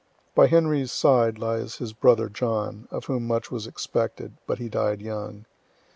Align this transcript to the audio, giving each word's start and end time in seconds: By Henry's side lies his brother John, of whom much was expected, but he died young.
By 0.33 0.47
Henry's 0.47 0.91
side 0.91 1.37
lies 1.37 1.75
his 1.75 1.93
brother 1.93 2.27
John, 2.27 2.87
of 2.89 3.05
whom 3.05 3.27
much 3.27 3.51
was 3.51 3.67
expected, 3.67 4.33
but 4.47 4.57
he 4.57 4.67
died 4.67 4.99
young. 4.99 5.45